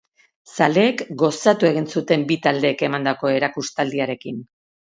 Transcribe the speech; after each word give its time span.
Zaleek 0.55 1.03
gozatu 1.23 1.67
egin 1.69 1.87
zuten 1.95 2.25
bi 2.33 2.39
taldeek 2.47 2.83
emandako 2.89 3.33
erakustaldiarekin. 3.37 4.45